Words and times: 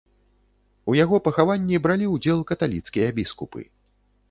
У 0.93 0.95
яго 1.03 1.19
пахаванні 1.27 1.81
бралі 1.85 2.09
ўдзел 2.15 2.41
каталіцкія 2.55 3.13
біскупы. 3.21 3.61